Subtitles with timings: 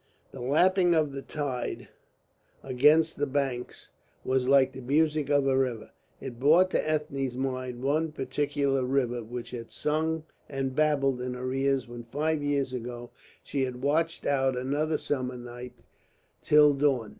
[0.31, 1.87] The lapping of the tide
[2.63, 3.91] against the banks
[4.25, 5.91] was like the music of a river.
[6.19, 11.53] It brought to Ethne's mind one particular river which had sung and babbled in her
[11.53, 13.11] ears when five years ago
[13.43, 15.83] she had watched out another summer night
[16.41, 17.09] till dawn.